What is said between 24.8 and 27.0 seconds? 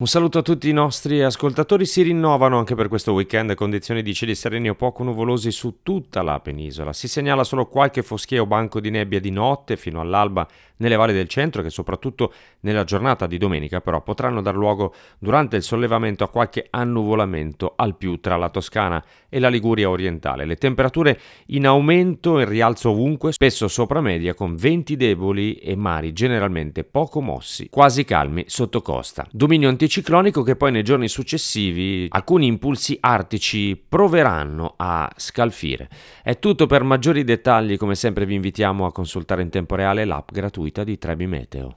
deboli e mari generalmente